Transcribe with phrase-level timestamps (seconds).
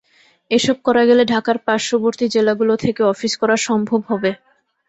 [0.51, 4.31] এসব করা গেলে ঢাকার পার্শ্ববর্তী জেলাগুলো থেকে অফিস করা সম্ভব হবে।